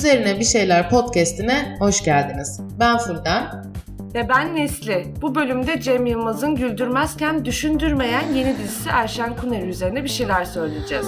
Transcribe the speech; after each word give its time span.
Üzerine 0.00 0.40
Bir 0.40 0.44
Şeyler 0.44 0.90
podcastine 0.90 1.76
hoş 1.78 2.04
geldiniz. 2.04 2.60
Ben 2.78 2.98
Fulden. 2.98 3.64
Ve 4.14 4.28
ben 4.28 4.54
Nesli. 4.54 5.14
Bu 5.22 5.34
bölümde 5.34 5.80
Cem 5.80 6.06
Yılmaz'ın 6.06 6.54
güldürmezken 6.54 7.44
düşündürmeyen 7.44 8.32
yeni 8.34 8.58
dizisi 8.58 8.88
Erşen 8.88 9.36
Kuner 9.36 9.62
üzerine 9.62 10.04
bir 10.04 10.08
şeyler 10.08 10.44
söyleyeceğiz. 10.44 11.06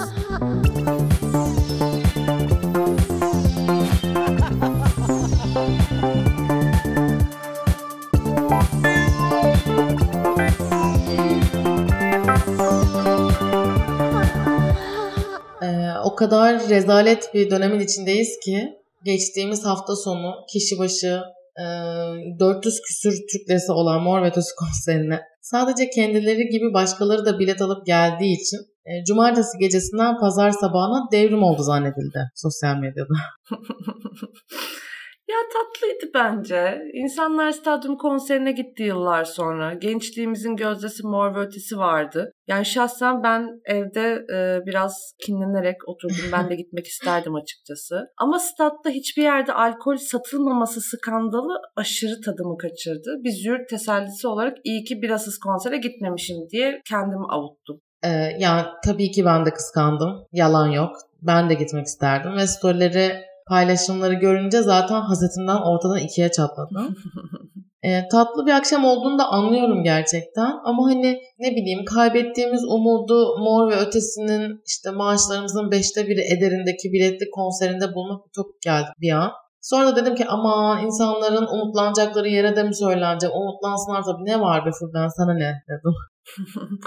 Ee, 15.63 15.99
o 16.05 16.15
kadar 16.15 16.69
rezalet 16.69 17.35
bir 17.35 17.51
dönemin 17.51 17.81
içindeyiz 17.81 18.41
ki 18.45 18.82
geçtiğimiz 19.05 19.65
hafta 19.65 19.97
sonu 19.97 20.35
kişi 20.53 20.79
başı 20.79 21.21
e, 21.59 21.65
400 22.39 22.81
küsür 22.81 23.13
Türk 23.33 23.51
lirası 23.51 23.75
olan 23.75 24.03
Mor 24.03 24.23
ve 24.23 24.27
Ötesi 24.27 24.55
konserine 24.59 25.21
sadece 25.41 25.91
kendileri 25.91 26.49
gibi 26.49 26.75
başkaları 26.75 27.27
da 27.27 27.39
bilet 27.39 27.63
alıp 27.63 27.87
geldiği 27.87 28.33
için 28.41 28.59
e, 28.87 29.05
cumartesi 29.05 29.59
gecesinden 29.59 30.21
pazar 30.21 30.51
sabahına 30.51 31.11
devrim 31.13 31.43
oldu 31.43 31.63
zannedildi 31.63 32.31
sosyal 32.35 32.77
medyada. 32.77 33.15
Ya 35.33 35.39
tatlıydı 35.53 36.15
bence. 36.15 36.83
İnsanlar 36.93 37.51
stadyum 37.51 37.97
konserine 37.97 38.53
gitti 38.53 38.83
yıllar 38.83 39.25
sonra. 39.25 39.75
Gençliğimizin 39.75 40.57
gözdesi 40.57 41.07
mor 41.07 41.35
ve 41.35 41.39
ötesi 41.39 41.77
vardı. 41.79 42.33
Yani 42.47 42.67
şahsen 42.67 43.23
ben 43.23 43.49
evde 43.65 44.25
e, 44.35 44.67
biraz 44.67 45.15
kinlenerek 45.27 45.89
oturdum. 45.89 46.25
Ben 46.33 46.51
de 46.51 46.55
gitmek 46.63 46.87
isterdim 46.87 47.35
açıkçası. 47.35 48.07
Ama 48.19 48.39
statta 48.39 48.91
hiçbir 48.91 49.23
yerde 49.23 49.53
alkol 49.53 49.97
satılmaması 49.97 50.81
skandalı 50.81 51.61
aşırı 51.77 52.21
tadımı 52.25 52.57
kaçırdı. 52.59 53.17
Bir 53.25 53.31
züğürt 53.31 53.69
tesellisi 53.69 54.29
olarak 54.29 54.57
iyi 54.65 54.85
ki 54.85 55.03
birasız 55.03 55.39
konsere 55.39 55.77
gitmemişim 55.77 56.37
diye 56.51 56.81
kendimi 56.89 57.27
avuttum. 57.29 57.81
Ee, 58.05 58.09
yani 58.39 58.63
tabii 58.85 59.11
ki 59.11 59.25
ben 59.25 59.47
de 59.47 59.51
kıskandım. 59.51 60.25
Yalan 60.33 60.69
yok. 60.69 60.97
Ben 61.23 61.51
de 61.51 61.55
gitmek 61.55 61.87
isterdim 61.87 62.37
ve 62.37 62.47
storyleri 62.47 63.32
paylaşımları 63.53 64.15
görünce 64.15 64.63
zaten 64.63 65.01
hasetinden 65.01 65.57
ortadan 65.57 65.99
ikiye 65.99 66.31
çatladım. 66.31 66.97
e, 67.83 68.09
tatlı 68.09 68.47
bir 68.47 68.53
akşam 68.53 68.85
olduğunu 68.85 69.19
da 69.19 69.25
anlıyorum 69.25 69.85
gerçekten. 69.85 70.53
Ama 70.65 70.87
hani 70.91 71.19
ne 71.39 71.51
bileyim 71.51 71.85
kaybettiğimiz 71.85 72.65
umudu 72.65 73.39
mor 73.39 73.73
ve 73.73 73.77
ötesinin 73.77 74.61
işte 74.67 74.91
maaşlarımızın 74.91 75.71
beşte 75.71 76.07
biri 76.09 76.21
ederindeki 76.21 76.93
biletli 76.93 77.31
konserinde 77.31 77.95
bulmak 77.95 78.21
çok 78.35 78.63
geldi 78.63 78.89
bir 79.01 79.13
an. 79.13 79.31
Sonra 79.63 79.87
da 79.87 79.97
dedim 79.97 80.15
ki 80.15 80.25
aman 80.29 80.85
insanların 80.85 81.47
umutlanacakları 81.47 82.29
yere 82.29 82.57
de 82.57 82.63
mi 82.63 82.75
söylenecek? 82.75 83.31
Umutlansınlar 83.35 84.03
tabii 84.03 84.25
ne 84.25 84.41
var 84.41 84.67
be 84.67 84.71
Furkan 84.81 85.09
sana 85.09 85.35
ne 85.35 85.63
dedim. 85.69 85.95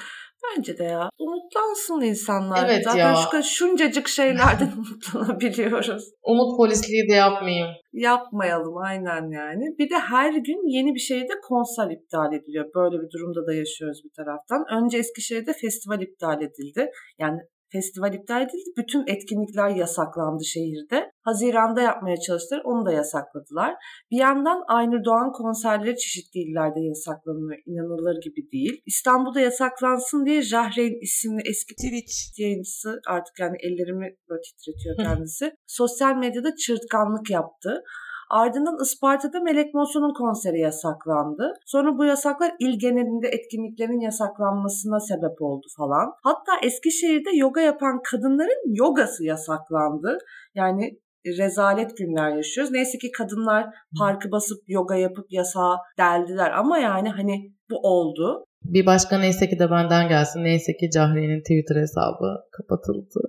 Bence 0.45 0.77
de 0.77 0.83
ya. 0.83 1.09
Umutlansın 1.19 2.01
insanlar. 2.01 2.69
Evet 2.69 2.83
Zaten 2.83 3.13
ya. 3.13 3.15
şu 3.31 3.43
şuncacık 3.43 4.07
şeylerden 4.07 4.71
umutlanabiliyoruz. 4.77 6.03
Umut 6.23 6.57
polisliği 6.57 7.09
de 7.09 7.13
yapmayayım. 7.13 7.67
Yapmayalım 7.93 8.77
aynen 8.77 9.31
yani. 9.31 9.65
Bir 9.79 9.89
de 9.89 9.99
her 9.99 10.33
gün 10.33 10.77
yeni 10.77 10.95
bir 10.95 10.99
şeyde 10.99 11.33
konser 11.47 11.91
iptal 11.91 12.33
ediliyor. 12.33 12.65
Böyle 12.75 12.95
bir 13.01 13.11
durumda 13.11 13.47
da 13.47 13.53
yaşıyoruz 13.53 14.01
bir 14.05 14.23
taraftan. 14.23 14.63
Önce 14.77 14.97
Eskişehir'de 14.97 15.53
festival 15.53 16.01
iptal 16.01 16.41
edildi. 16.41 16.89
Yani 17.19 17.39
festival 17.71 18.13
iptal 18.13 18.41
edildi. 18.41 18.69
Bütün 18.77 19.03
etkinlikler 19.07 19.69
yasaklandı 19.69 20.43
şehirde. 20.45 21.11
Haziranda 21.25 21.81
yapmaya 21.81 22.17
çalıştılar. 22.17 22.61
Onu 22.65 22.85
da 22.85 22.91
yasakladılar. 22.91 23.75
Bir 24.11 24.17
yandan 24.17 24.63
Aynur 24.67 25.03
Doğan 25.05 25.31
konserleri 25.31 25.97
çeşitli 25.97 26.39
illerde 26.39 26.79
yasaklanıyor. 26.79 27.57
İnanılır 27.65 28.21
gibi 28.21 28.51
değil. 28.51 28.81
İstanbul'da 28.85 29.39
yasaklansın 29.39 30.25
diye 30.25 30.41
Jahreyn 30.41 31.01
isimli 31.01 31.41
eski 31.49 31.75
Twitch 31.75 32.39
yayıncısı 32.39 33.01
artık 33.07 33.39
yani 33.39 33.57
ellerimi 33.59 34.15
böyle 34.29 34.41
titretiyor 34.41 34.95
kendisi. 34.97 35.51
Sosyal 35.67 36.15
medyada 36.15 36.55
çırtkanlık 36.55 37.29
yaptı. 37.29 37.83
Ardından 38.29 38.77
Isparta'da 38.81 39.39
Melek 39.39 39.73
Mosso'nun 39.73 40.13
konseri 40.13 40.59
yasaklandı. 40.59 41.53
Sonra 41.65 41.97
bu 41.97 42.05
yasaklar 42.05 42.51
il 42.59 42.79
genelinde 42.79 43.27
etkinliklerin 43.27 43.99
yasaklanmasına 43.99 44.99
sebep 44.99 45.41
oldu 45.41 45.67
falan. 45.77 46.13
Hatta 46.23 46.51
Eskişehir'de 46.63 47.29
yoga 47.33 47.61
yapan 47.61 48.01
kadınların 48.11 48.75
yogası 48.75 49.23
yasaklandı. 49.25 50.17
Yani 50.55 50.99
rezalet 51.25 51.97
günler 51.97 52.35
yaşıyoruz. 52.35 52.73
Neyse 52.73 52.97
ki 52.97 53.11
kadınlar 53.11 53.65
parkı 53.99 54.31
basıp 54.31 54.57
yoga 54.67 54.95
yapıp 54.95 55.25
yasağı 55.29 55.77
deldiler 55.97 56.51
ama 56.51 56.77
yani 56.77 57.09
hani 57.09 57.53
bu 57.69 57.75
oldu. 57.77 58.45
Bir 58.63 58.85
başka 58.85 59.17
neyse 59.17 59.49
ki 59.49 59.59
de 59.59 59.71
benden 59.71 60.07
gelsin. 60.07 60.43
Neyse 60.43 60.77
ki 60.77 60.89
Cahre'nin 60.89 61.41
Twitter 61.41 61.81
hesabı 61.81 62.35
kapatıldı. 62.51 63.19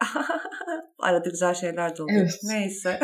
Arada 0.98 1.30
güzel 1.30 1.54
şeyler 1.54 1.96
de 1.96 2.02
oluyor. 2.02 2.20
Evet. 2.20 2.40
Neyse. 2.44 3.00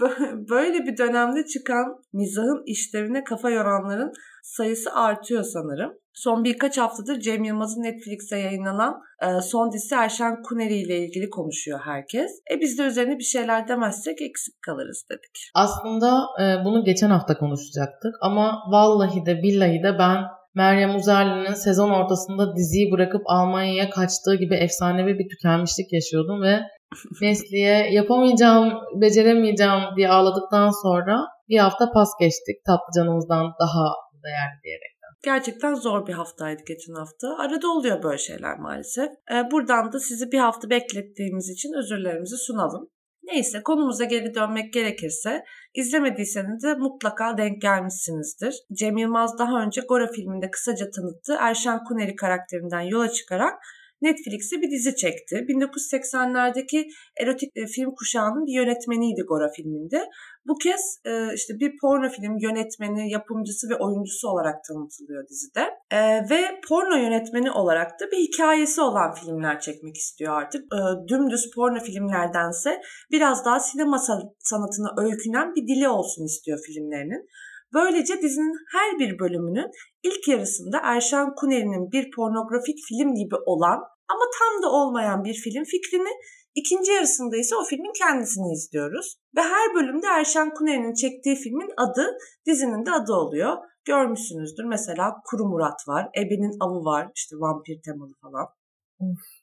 Böyle 0.50 0.78
bir 0.78 0.96
dönemde 0.96 1.46
çıkan 1.46 2.02
mizahın 2.12 2.62
işlevine 2.66 3.24
kafa 3.24 3.50
yoranların 3.50 4.12
sayısı 4.42 4.92
artıyor 4.94 5.42
sanırım. 5.42 5.92
Son 6.14 6.44
birkaç 6.44 6.78
haftadır 6.78 7.20
Cem 7.20 7.44
Yılmaz'ın 7.44 7.82
Netflix'e 7.82 8.38
yayınlanan 8.38 9.02
e, 9.22 9.40
son 9.40 9.72
dizisi 9.72 9.94
Erşen 9.94 10.42
Kuneri 10.42 10.74
ile 10.74 10.98
ilgili 10.98 11.30
konuşuyor 11.30 11.80
herkes. 11.84 12.30
E 12.52 12.60
biz 12.60 12.78
de 12.78 12.82
üzerine 12.82 13.18
bir 13.18 13.24
şeyler 13.24 13.68
demezsek 13.68 14.22
eksik 14.22 14.62
kalırız 14.62 15.04
dedik. 15.10 15.50
Aslında 15.54 16.26
e, 16.42 16.64
bunu 16.64 16.84
geçen 16.84 17.10
hafta 17.10 17.38
konuşacaktık 17.38 18.14
ama 18.20 18.58
vallahi 18.70 19.26
de 19.26 19.42
billahi 19.42 19.82
de 19.82 19.98
ben 19.98 20.24
Meryem 20.54 20.96
Uzerli'nin 20.96 21.54
sezon 21.54 21.90
ortasında 21.90 22.56
diziyi 22.56 22.92
bırakıp 22.92 23.22
Almanya'ya 23.26 23.90
kaçtığı 23.90 24.34
gibi 24.34 24.54
efsanevi 24.54 25.18
bir 25.18 25.28
tükenmişlik 25.28 25.92
yaşıyordum 25.92 26.42
ve 26.42 26.60
Nesli'ye 27.22 27.92
yapamayacağım, 27.92 28.72
beceremeyeceğim 29.00 29.80
diye 29.96 30.08
ağladıktan 30.08 30.70
sonra 30.82 31.26
bir 31.48 31.58
hafta 31.58 31.92
pas 31.92 32.08
geçtik 32.20 32.56
tatlı 32.66 33.00
canımızdan 33.00 33.46
daha 33.60 33.84
değerli 34.24 34.62
diyerek. 34.64 34.99
Gerçekten 35.24 35.74
zor 35.74 36.06
bir 36.06 36.12
haftaydı 36.12 36.62
geçen 36.66 36.94
hafta. 36.94 37.36
Arada 37.38 37.68
oluyor 37.68 38.02
böyle 38.02 38.18
şeyler 38.18 38.58
maalesef. 38.58 39.08
E, 39.32 39.50
buradan 39.50 39.92
da 39.92 40.00
sizi 40.00 40.32
bir 40.32 40.38
hafta 40.38 40.70
beklettiğimiz 40.70 41.50
için 41.50 41.72
özürlerimizi 41.78 42.36
sunalım. 42.36 42.90
Neyse 43.22 43.62
konumuza 43.62 44.04
geri 44.04 44.34
dönmek 44.34 44.72
gerekirse 44.72 45.44
izlemediyseniz 45.74 46.62
de 46.62 46.74
mutlaka 46.74 47.38
denk 47.38 47.62
gelmişsinizdir. 47.62 48.54
Cem 48.72 48.96
Yılmaz 48.96 49.38
daha 49.38 49.62
önce 49.62 49.80
Gora 49.88 50.06
filminde 50.12 50.50
kısaca 50.50 50.90
tanıttığı 50.90 51.36
Erşen 51.40 51.84
Kuneri 51.84 52.16
karakterinden 52.16 52.80
yola 52.80 53.12
çıkarak 53.12 53.54
Netflix'e 54.02 54.62
bir 54.62 54.70
dizi 54.70 54.96
çekti. 54.96 55.34
1980'lerdeki 55.36 56.88
erotik 57.20 57.50
e, 57.56 57.66
film 57.66 57.94
kuşağının 57.94 58.46
bir 58.46 58.52
yönetmeniydi 58.52 59.22
Gora 59.22 59.48
filminde. 59.56 60.08
Bu 60.48 60.54
kez 60.58 61.00
e, 61.04 61.34
işte 61.34 61.54
bir 61.60 61.72
porno 61.80 62.08
film 62.08 62.38
yönetmeni, 62.38 63.10
yapımcısı 63.10 63.68
ve 63.70 63.76
oyuncusu 63.76 64.28
olarak 64.28 64.64
tanıtılıyor 64.64 65.28
dizide. 65.28 65.64
E, 65.90 66.00
ve 66.30 66.60
porno 66.68 66.96
yönetmeni 66.96 67.50
olarak 67.50 67.90
da 68.00 68.10
bir 68.12 68.16
hikayesi 68.16 68.80
olan 68.80 69.14
filmler 69.14 69.60
çekmek 69.60 69.96
istiyor 69.96 70.42
artık. 70.42 70.62
E, 70.62 70.78
dümdüz 71.08 71.50
porno 71.54 71.80
filmlerdense 71.80 72.80
biraz 73.10 73.44
daha 73.44 73.60
sinema 73.60 73.98
san- 73.98 74.34
sanatına 74.38 75.04
öykünen 75.04 75.54
bir 75.54 75.66
dili 75.68 75.88
olsun 75.88 76.24
istiyor 76.24 76.58
filmlerinin. 76.66 77.26
Böylece 77.74 78.22
dizinin 78.22 78.56
her 78.72 78.98
bir 78.98 79.18
bölümünün 79.18 79.70
ilk 80.02 80.28
yarısında 80.28 80.80
Erşan 80.82 81.34
Kuneri'nin 81.34 81.92
bir 81.92 82.10
pornografik 82.16 82.78
film 82.88 83.14
gibi 83.14 83.36
olan 83.46 83.78
ama 84.08 84.24
tam 84.38 84.62
da 84.62 84.72
olmayan 84.72 85.24
bir 85.24 85.34
film 85.34 85.64
fikrini 85.64 86.12
İkinci 86.54 86.92
yarısında 86.92 87.36
ise 87.36 87.54
o 87.56 87.64
filmin 87.70 87.92
kendisini 88.02 88.52
izliyoruz. 88.52 89.16
Ve 89.36 89.40
her 89.40 89.74
bölümde 89.74 90.06
Erşen 90.06 90.50
Kuneri'nin 90.54 90.94
çektiği 90.94 91.36
filmin 91.36 91.70
adı 91.76 92.04
dizinin 92.46 92.86
de 92.86 92.90
adı 92.90 93.12
oluyor. 93.12 93.56
Görmüşsünüzdür 93.84 94.64
mesela 94.64 95.14
Kuru 95.30 95.44
Murat 95.44 95.88
var, 95.88 96.08
Ebe'nin 96.18 96.54
Avı 96.60 96.84
var, 96.84 97.10
işte 97.14 97.36
vampir 97.36 97.80
temalı 97.84 98.12
falan. 98.22 98.46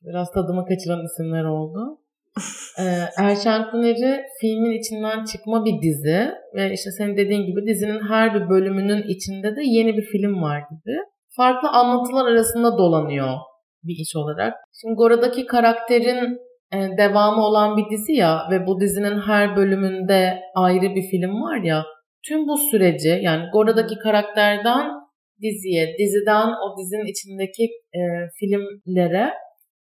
Biraz 0.01 0.31
tadımı 0.31 0.65
kaçıran 0.65 1.05
isimler 1.05 1.43
oldu. 1.43 1.99
Ee, 2.79 2.83
Erşen 3.17 3.71
Kuneri 3.71 4.21
filmin 4.41 4.79
içinden 4.79 5.25
çıkma 5.25 5.65
bir 5.65 5.81
dizi 5.81 6.31
ve 6.55 6.73
işte 6.73 6.91
senin 6.91 7.17
dediğin 7.17 7.45
gibi 7.45 7.65
dizinin 7.67 7.99
her 8.09 8.33
bir 8.35 8.49
bölümünün 8.49 9.03
içinde 9.07 9.55
de 9.55 9.61
yeni 9.63 9.97
bir 9.97 10.05
film 10.05 10.41
var 10.41 10.59
gibi. 10.59 10.97
Farklı 11.37 11.69
anlatılar 11.69 12.31
arasında 12.31 12.77
dolanıyor 12.77 13.27
bir 13.83 13.95
iş 14.01 14.15
olarak. 14.15 14.53
Şimdi 14.81 14.95
Gora'daki 14.95 15.45
karakterin 15.45 16.39
devamı 16.73 17.41
olan 17.41 17.77
bir 17.77 17.89
dizi 17.89 18.13
ya 18.13 18.47
ve 18.51 18.67
bu 18.67 18.79
dizinin 18.79 19.19
her 19.19 19.55
bölümünde 19.55 20.39
ayrı 20.55 20.95
bir 20.95 21.09
film 21.11 21.41
var 21.41 21.57
ya 21.63 21.85
tüm 22.27 22.47
bu 22.47 22.57
süreci 22.57 23.19
yani 23.21 23.43
Gora'daki 23.53 23.95
karakterden 23.99 24.91
diziye, 25.41 25.95
diziden 25.99 26.47
o 26.47 26.77
dizinin 26.77 27.05
içindeki 27.05 27.63
e, 27.93 28.01
filmlere 28.39 29.33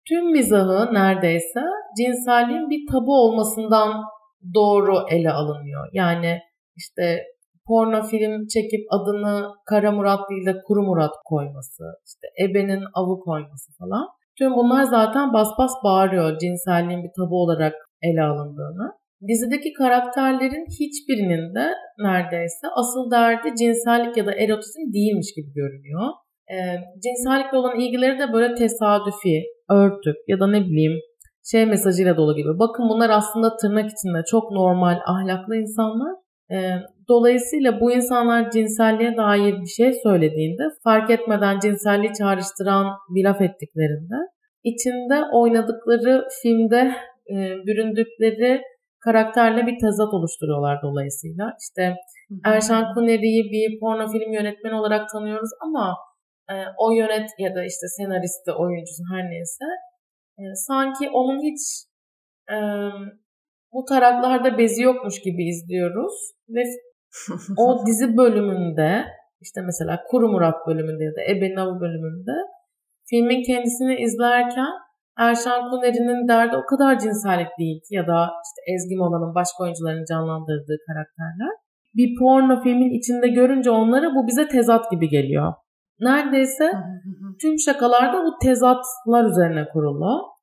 tüm 0.08 0.32
mizahı 0.32 0.94
neredeyse 0.94 1.60
cinselliğin 1.98 2.70
bir 2.70 2.92
tabu 2.92 3.12
olmasından 3.12 4.02
doğru 4.54 5.06
ele 5.10 5.30
alınıyor. 5.30 5.88
Yani 5.92 6.40
işte 6.76 7.24
porno 7.66 8.02
film 8.02 8.46
çekip 8.46 8.80
adını 8.90 9.50
Kara 9.66 9.92
Murat 9.92 10.30
değil 10.30 10.46
de 10.46 10.62
Kuru 10.66 10.82
Murat 10.82 11.14
koyması, 11.24 11.84
işte 12.06 12.26
Ebe'nin 12.44 12.84
avı 12.94 13.20
koyması 13.20 13.72
falan. 13.78 14.06
Tüm 14.38 14.56
bunlar 14.56 14.84
zaten 14.84 15.32
bas 15.32 15.48
bas 15.58 15.72
bağırıyor 15.84 16.38
cinselliğin 16.38 17.04
bir 17.04 17.10
tabu 17.16 17.42
olarak 17.42 17.74
ele 18.02 18.22
alındığını. 18.22 18.92
Dizideki 19.28 19.72
karakterlerin 19.72 20.66
hiçbirinin 20.80 21.54
de 21.54 21.66
neredeyse 21.98 22.66
asıl 22.74 23.10
derdi 23.10 23.54
cinsellik 23.58 24.16
ya 24.16 24.26
da 24.26 24.32
erotizm 24.34 24.92
değilmiş 24.94 25.34
gibi 25.36 25.52
görünüyor. 25.52 26.06
E, 26.50 26.56
cinsellikle 27.02 27.58
olan 27.58 27.80
ilgileri 27.80 28.18
de 28.18 28.32
böyle 28.32 28.54
tesadüfi, 28.54 29.42
örtük 29.70 30.16
ya 30.28 30.40
da 30.40 30.46
ne 30.46 30.60
bileyim 30.60 31.00
şey 31.50 31.66
mesajıyla 31.66 32.16
dolu 32.16 32.36
gibi. 32.36 32.58
Bakın 32.58 32.88
bunlar 32.88 33.10
aslında 33.10 33.56
tırnak 33.56 33.90
içinde 33.90 34.22
çok 34.30 34.50
normal, 34.52 34.98
ahlaklı 35.06 35.56
insanlar. 35.56 36.14
E, 36.52 36.56
dolayısıyla 37.08 37.80
bu 37.80 37.92
insanlar 37.92 38.50
cinselliğe 38.50 39.16
dair 39.16 39.60
bir 39.60 39.66
şey 39.66 39.92
söylediğinde 40.02 40.62
fark 40.84 41.10
etmeden 41.10 41.58
cinselliği 41.58 42.12
çağrıştıran 42.12 42.86
bir 43.14 43.24
laf 43.24 43.40
ettiklerinde 43.40 44.16
içinde 44.64 45.18
oynadıkları 45.32 46.24
filmde 46.42 46.92
e, 47.30 47.34
büründükleri 47.66 48.62
karakterle 49.04 49.66
bir 49.66 49.78
tezat 49.78 50.14
oluşturuyorlar 50.14 50.82
dolayısıyla. 50.82 51.52
İşte 51.62 51.94
Erşan 52.44 52.94
Kuneri'yi 52.94 53.44
bir 53.54 53.80
porno 53.80 54.08
film 54.12 54.32
yönetmeni 54.32 54.74
olarak 54.74 55.08
tanıyoruz 55.12 55.50
ama 55.60 55.96
e, 56.50 56.54
o 56.78 56.90
yönet 56.90 57.30
ya 57.38 57.54
da 57.54 57.64
işte 57.64 57.86
senaristi, 57.96 58.52
oyuncusu 58.52 59.02
her 59.12 59.30
neyse 59.30 59.64
e, 60.38 60.42
sanki 60.54 61.10
onun 61.10 61.38
hiç 61.42 61.62
e, 62.50 62.56
bu 63.72 63.84
taraklarda 63.84 64.58
bezi 64.58 64.82
yokmuş 64.82 65.20
gibi 65.20 65.48
izliyoruz 65.48 66.14
ve 66.48 66.62
o 67.56 67.82
dizi 67.86 68.16
bölümünde 68.16 69.04
işte 69.40 69.60
mesela 69.60 70.00
Kuru 70.10 70.28
Murat 70.28 70.66
bölümünde 70.66 71.04
ya 71.04 71.10
da 71.10 71.22
Ebe 71.30 71.56
bölümünde 71.80 72.32
filmin 73.10 73.42
kendisini 73.42 73.94
izlerken 73.96 74.72
Erşan 75.18 75.70
Kuneri'nin 75.70 76.28
derdi 76.28 76.56
o 76.56 76.66
kadar 76.66 76.98
cinsellik 76.98 77.48
değil 77.58 77.80
ki 77.88 77.94
ya 77.94 78.06
da 78.06 78.18
işte 78.46 78.72
Ezgi 78.74 78.96
Mola'nın 78.96 79.34
başka 79.34 79.64
oyuncuların 79.64 80.04
canlandırdığı 80.10 80.76
karakterler. 80.86 81.52
Bir 81.94 82.18
porno 82.18 82.62
filmin 82.62 82.98
içinde 82.98 83.28
görünce 83.28 83.70
onları 83.70 84.06
bu 84.14 84.26
bize 84.26 84.48
tezat 84.48 84.90
gibi 84.90 85.08
geliyor. 85.08 85.52
Neredeyse 86.00 86.72
tüm 87.40 87.58
şakalarda 87.58 88.24
bu 88.24 88.38
tezatlar 88.42 89.24
üzerine 89.24 89.68
kurulu. 89.72 90.35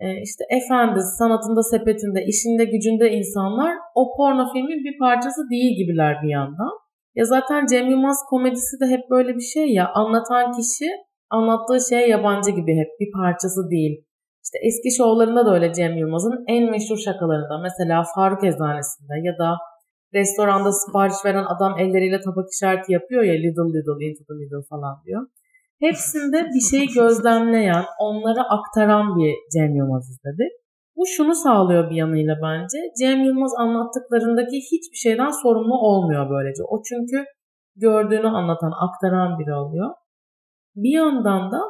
Ee, 0.00 0.20
işte 0.22 0.44
efendi 0.58 1.00
sanatında 1.18 1.62
sepetinde, 1.62 2.20
işinde 2.32 2.64
gücünde 2.64 3.10
insanlar 3.18 3.72
o 3.94 4.16
porno 4.16 4.52
filmin 4.52 4.84
bir 4.84 4.98
parçası 4.98 5.40
değil 5.50 5.72
gibiler 5.76 6.22
bir 6.22 6.28
yandan. 6.28 6.72
Ya 7.14 7.24
zaten 7.24 7.66
Cem 7.66 7.90
Yılmaz 7.90 8.18
komedisi 8.30 8.80
de 8.80 8.86
hep 8.86 9.10
böyle 9.10 9.34
bir 9.34 9.48
şey 9.54 9.66
ya 9.78 9.92
anlatan 9.94 10.52
kişi 10.52 10.88
anlattığı 11.30 11.78
şeye 11.88 12.08
yabancı 12.08 12.50
gibi 12.50 12.72
hep 12.80 12.90
bir 13.00 13.10
parçası 13.12 13.70
değil. 13.70 14.04
İşte 14.44 14.58
eski 14.68 14.96
şovlarında 14.96 15.46
da 15.46 15.54
öyle 15.54 15.72
Cem 15.72 15.96
Yılmaz'ın 15.96 16.44
en 16.48 16.70
meşhur 16.70 16.98
şakalarında 16.98 17.58
mesela 17.62 18.04
Faruk 18.14 18.44
Eczanesi'nde 18.44 19.14
ya 19.28 19.38
da 19.38 19.56
restoranda 20.14 20.72
sipariş 20.72 21.24
veren 21.24 21.44
adam 21.44 21.78
elleriyle 21.78 22.20
tabak 22.20 22.46
işareti 22.52 22.92
yapıyor 22.92 23.22
ya 23.22 23.32
little 23.32 23.68
little 23.74 24.06
into 24.06 24.24
the 24.28 24.34
middle 24.34 24.64
falan 24.70 24.94
diyor. 25.06 25.22
Hepsinde 25.80 26.48
bir 26.54 26.60
şeyi 26.70 26.88
gözlemleyen, 26.88 27.84
onlara 27.98 28.42
aktaran 28.42 29.16
bir 29.16 29.34
Cem 29.52 29.76
Yılmaz 29.76 30.10
izledik. 30.10 30.52
Bu 30.96 31.06
şunu 31.06 31.34
sağlıyor 31.34 31.90
bir 31.90 31.96
yanıyla 31.96 32.36
bence. 32.42 32.78
Cem 32.98 33.24
Yılmaz 33.24 33.52
anlattıklarındaki 33.58 34.56
hiçbir 34.56 34.96
şeyden 34.96 35.30
sorumlu 35.42 35.74
olmuyor 35.74 36.30
böylece. 36.30 36.62
O 36.62 36.82
çünkü 36.82 37.24
gördüğünü 37.76 38.28
anlatan, 38.28 38.72
aktaran 38.86 39.38
biri 39.38 39.54
oluyor. 39.54 39.90
Bir 40.76 40.94
yandan 40.94 41.52
da 41.52 41.60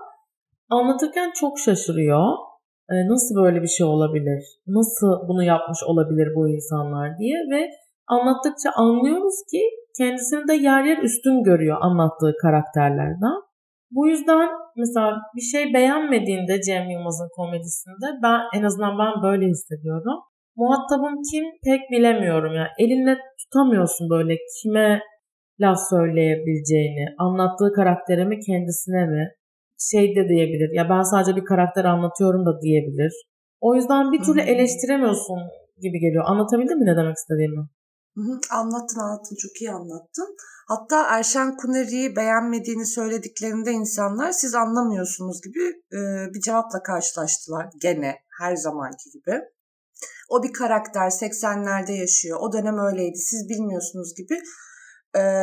anlatırken 0.70 1.30
çok 1.34 1.58
şaşırıyor. 1.58 2.26
E, 2.90 2.94
nasıl 3.08 3.34
böyle 3.34 3.62
bir 3.62 3.68
şey 3.68 3.86
olabilir? 3.86 4.44
Nasıl 4.66 5.28
bunu 5.28 5.42
yapmış 5.42 5.78
olabilir 5.86 6.28
bu 6.36 6.48
insanlar 6.48 7.18
diye 7.18 7.36
ve 7.52 7.70
anlattıkça 8.06 8.70
anlıyoruz 8.76 9.34
ki 9.50 9.60
kendisini 9.98 10.48
de 10.48 10.54
yer 10.54 10.84
yer 10.84 10.98
üstün 10.98 11.42
görüyor 11.42 11.76
anlattığı 11.80 12.34
karakterlerden. 12.42 13.49
Bu 13.90 14.08
yüzden 14.08 14.48
mesela 14.76 15.18
bir 15.36 15.40
şey 15.40 15.74
beğenmediğinde 15.74 16.60
Cem 16.62 16.90
Yılmaz'ın 16.90 17.28
komedisinde 17.36 18.06
ben 18.22 18.40
en 18.58 18.62
azından 18.62 18.98
ben 18.98 19.22
böyle 19.22 19.46
hissediyorum. 19.46 20.18
Muhatabım 20.56 21.14
kim 21.32 21.44
pek 21.64 21.80
bilemiyorum 21.90 22.52
yani 22.54 22.68
elinle 22.78 23.18
tutamıyorsun 23.40 24.10
böyle 24.10 24.36
kime 24.62 25.00
laf 25.60 25.78
söyleyebileceğini, 25.90 27.04
anlattığı 27.18 27.72
karaktere 27.72 28.24
mi 28.24 28.40
kendisine 28.40 29.06
mi 29.06 29.30
şey 29.90 30.16
de 30.16 30.28
diyebilir. 30.28 30.70
Ya 30.72 30.88
ben 30.90 31.02
sadece 31.02 31.36
bir 31.36 31.44
karakter 31.44 31.84
anlatıyorum 31.84 32.46
da 32.46 32.60
diyebilir. 32.62 33.12
O 33.60 33.74
yüzden 33.74 34.12
bir 34.12 34.22
türlü 34.22 34.40
eleştiremiyorsun 34.40 35.38
gibi 35.82 35.98
geliyor. 36.00 36.24
Anlatabildim 36.26 36.78
mi 36.78 36.86
ne 36.86 36.96
demek 36.96 37.16
istediğimi? 37.16 37.68
Hı 38.16 38.40
anlattın 38.50 39.00
anlattın 39.00 39.36
çok 39.36 39.60
iyi 39.60 39.70
anlattın. 39.70 40.36
Hatta 40.68 41.06
Erşen 41.08 41.56
Kuneri'yi 41.56 42.16
beğenmediğini 42.16 42.86
söylediklerinde 42.86 43.70
insanlar 43.72 44.32
siz 44.32 44.54
anlamıyorsunuz 44.54 45.40
gibi 45.42 45.82
bir 46.34 46.40
cevapla 46.40 46.82
karşılaştılar 46.82 47.66
gene 47.80 48.16
her 48.40 48.56
zamanki 48.56 49.10
gibi. 49.10 49.40
O 50.30 50.42
bir 50.42 50.52
karakter 50.52 51.10
80'lerde 51.10 51.92
yaşıyor 51.92 52.38
o 52.40 52.52
dönem 52.52 52.78
öyleydi 52.78 53.18
siz 53.18 53.48
bilmiyorsunuz 53.48 54.14
gibi 54.16 54.38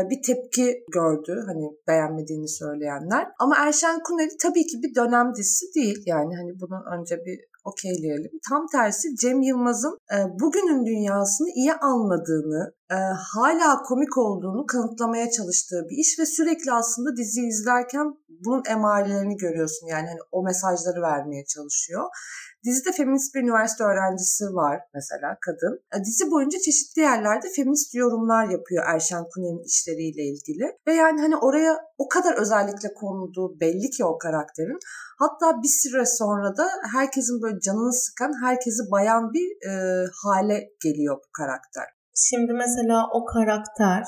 bir 0.09 0.21
tepki 0.25 0.85
gördü 0.91 1.43
hani 1.47 1.65
beğenmediğini 1.87 2.47
söyleyenler. 2.47 3.27
Ama 3.39 3.55
Erşen 3.57 3.99
Kuneri 4.03 4.37
tabii 4.41 4.67
ki 4.67 4.77
bir 4.83 4.95
dönem 4.95 5.35
dizisi 5.35 5.65
değil 5.75 6.03
yani 6.05 6.35
hani 6.35 6.59
bunu 6.59 6.83
önce 6.99 7.15
bir 7.25 7.39
okeyleyelim. 7.69 8.31
Tam 8.49 8.67
tersi 8.71 9.15
Cem 9.21 9.41
Yılmaz'ın 9.41 9.97
e, 10.13 10.17
bugünün 10.39 10.85
dünyasını 10.85 11.49
iyi 11.55 11.73
anladığını, 11.73 12.73
e, 12.91 12.95
hala 13.33 13.81
komik 13.81 14.17
olduğunu 14.17 14.65
kanıtlamaya 14.65 15.31
çalıştığı 15.31 15.85
bir 15.89 15.97
iş 15.97 16.19
ve 16.19 16.25
sürekli 16.25 16.71
aslında 16.71 17.17
dizi 17.17 17.41
izlerken 17.41 18.13
bunun 18.45 18.63
emarelerini 18.69 19.37
görüyorsun. 19.37 19.87
Yani 19.87 20.07
hani 20.07 20.19
o 20.31 20.43
mesajları 20.43 21.01
vermeye 21.01 21.45
çalışıyor. 21.45 22.03
Dizide 22.65 22.91
feminist 22.91 23.35
bir 23.35 23.43
üniversite 23.43 23.83
öğrencisi 23.83 24.45
var 24.45 24.81
mesela 24.93 25.37
kadın. 25.41 25.79
E, 25.95 26.05
dizi 26.05 26.31
boyunca 26.31 26.59
çeşitli 26.59 27.01
yerlerde 27.01 27.47
feminist 27.55 27.95
yorumlar 27.95 28.47
yapıyor 28.49 28.83
Erşen 28.87 29.23
Kuneri'nin 29.33 29.63
işleriyle 29.63 30.23
ilgili. 30.23 30.77
Ve 30.87 30.93
yani 30.93 31.21
hani 31.21 31.37
oraya 31.37 31.77
o 31.97 32.07
kadar 32.07 32.33
özellikle 32.41 32.93
konulduğu 32.93 33.59
belli 33.59 33.89
ki 33.89 34.05
o 34.05 34.17
karakterin. 34.17 34.79
Hatta 35.19 35.63
bir 35.63 35.67
süre 35.81 36.05
sonra 36.05 36.57
da 36.57 36.67
herkesin 36.91 37.41
böyle 37.41 37.59
canını 37.59 37.93
sıkan, 37.93 38.33
herkesi 38.41 38.91
bayan 38.91 39.33
bir 39.33 39.69
e, 39.69 40.05
hale 40.23 40.69
geliyor 40.83 41.17
bu 41.17 41.31
karakter. 41.37 41.96
Şimdi 42.25 42.53
mesela 42.53 42.97
o 43.17 43.25
karakter 43.25 44.03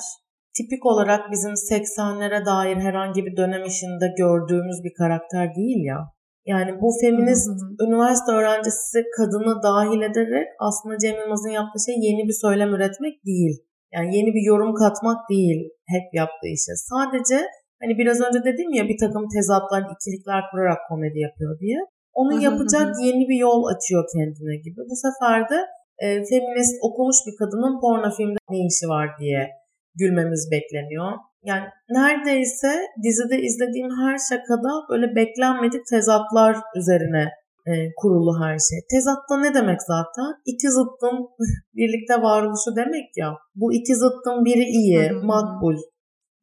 tipik 0.56 0.86
olarak 0.86 1.20
bizim 1.32 1.54
80'lere 1.70 2.46
dair 2.46 2.76
herhangi 2.86 3.20
bir 3.26 3.36
dönem 3.36 3.64
işinde 3.64 4.06
gördüğümüz 4.22 4.78
bir 4.84 4.94
karakter 4.98 5.54
değil 5.54 5.84
ya. 5.92 5.98
Yani 6.46 6.72
bu 6.80 6.88
feminist 7.00 7.48
hı 7.48 7.52
hı. 7.52 7.86
üniversite 7.86 8.32
öğrencisi 8.32 8.98
kadını 9.16 9.54
dahil 9.62 10.00
ederek 10.10 10.48
aslında 10.68 10.94
Cem 11.02 11.16
Yılmaz'ın 11.20 11.54
yaptığı 11.60 11.80
şey 11.86 11.96
yeni 12.08 12.22
bir 12.28 12.36
söylem 12.44 12.70
üretmek 12.76 13.14
değil. 13.30 13.54
Yani 13.94 14.16
yeni 14.16 14.30
bir 14.36 14.44
yorum 14.50 14.74
katmak 14.82 15.20
değil 15.32 15.60
hep 15.94 16.06
yaptığı 16.20 16.50
işe. 16.58 16.74
Sadece 16.92 17.38
hani 17.80 17.92
biraz 18.00 18.18
önce 18.26 18.40
dedim 18.48 18.70
ya 18.78 18.84
bir 18.90 18.98
takım 19.04 19.24
tezatlar, 19.34 19.82
ikilikler 19.94 20.42
kurarak 20.50 20.80
komedi 20.88 21.18
yapıyor 21.26 21.52
diye. 21.62 21.78
Onu 22.12 22.42
yapacak 22.42 22.88
yeni 23.06 23.28
bir 23.30 23.38
yol 23.48 23.62
açıyor 23.72 24.04
kendine 24.14 24.56
gibi. 24.64 24.80
Bu 24.90 24.96
sefer 25.04 25.38
de 25.52 25.58
e, 26.04 26.06
feminist 26.30 26.76
okumuş 26.82 27.16
bir 27.26 27.36
kadının 27.40 27.80
porno 27.80 28.10
filmde 28.16 28.38
ne 28.50 28.58
işi 28.70 28.86
var 28.88 29.08
diye 29.20 29.50
gülmemiz 29.94 30.48
bekleniyor. 30.52 31.12
Yani 31.44 31.66
neredeyse 31.88 32.72
dizide 33.04 33.36
izlediğim 33.42 33.90
her 34.00 34.16
şakada 34.28 34.72
böyle 34.90 35.16
beklenmedik 35.16 35.86
tezatlar 35.90 36.56
üzerine 36.76 37.24
e, 37.66 37.72
kurulu 37.96 38.32
her 38.44 38.56
şey. 38.68 38.78
Tezatta 38.90 39.36
ne 39.40 39.54
demek 39.54 39.82
zaten? 39.82 40.30
İki 40.46 40.68
zıttın 40.70 41.16
birlikte 41.76 42.22
varoluşu 42.22 42.76
demek 42.76 43.08
ya. 43.16 43.28
Bu 43.54 43.72
iki 43.72 43.94
zıttın 43.96 44.44
biri 44.44 44.64
iyi, 44.64 45.10
makbul, 45.12 45.76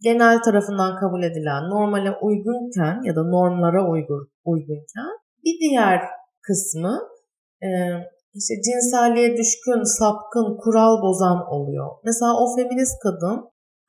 genel 0.02 0.42
tarafından 0.42 1.00
kabul 1.00 1.24
edilen, 1.24 1.64
normale 1.70 2.12
uygunken 2.22 3.02
ya 3.04 3.16
da 3.16 3.24
normlara 3.24 3.90
uygun, 3.90 4.30
uygunken 4.46 5.12
bir 5.46 5.60
diğer 5.60 6.02
kısmı 6.42 7.00
e, 7.64 7.68
işte 8.40 8.54
cinselliğe 8.68 9.30
düşkün, 9.38 9.82
sapkın, 10.00 10.48
kural 10.62 10.94
bozan 11.04 11.40
oluyor. 11.56 11.88
Mesela 12.08 12.32
o 12.42 12.56
feminist 12.56 12.96
kadın 13.04 13.38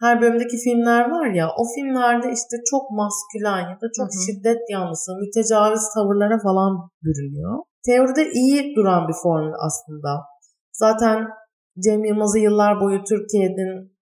her 0.01 0.21
bölümdeki 0.21 0.57
filmler 0.65 1.11
var 1.11 1.27
ya 1.41 1.47
o 1.61 1.63
filmlerde 1.75 2.27
işte 2.39 2.57
çok 2.71 2.85
maskülen 2.91 3.61
ya 3.71 3.77
da 3.83 3.87
çok 3.97 4.09
hı 4.15 4.19
hı. 4.19 4.25
şiddet 4.27 4.61
yanlısı, 4.71 5.11
mütecaviz 5.23 5.85
tavırlara 5.95 6.39
falan 6.39 6.73
bürünüyor. 7.05 7.59
Teoride 7.87 8.25
iyi 8.41 8.77
duran 8.77 9.09
bir 9.09 9.17
formül 9.23 9.55
aslında. 9.67 10.11
Zaten 10.73 11.19
Cem 11.85 12.05
Yılmaz'ı 12.05 12.39
yıllar 12.39 12.81
boyu 12.81 12.99
Türkiye'nin 13.05 13.73